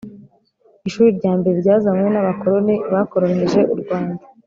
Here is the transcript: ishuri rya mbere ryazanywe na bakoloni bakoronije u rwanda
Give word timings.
ishuri 0.87 1.09
rya 1.19 1.31
mbere 1.39 1.55
ryazanywe 1.63 2.09
na 2.11 2.25
bakoloni 2.27 2.75
bakoronije 2.93 3.59
u 3.73 3.75
rwanda 3.81 4.21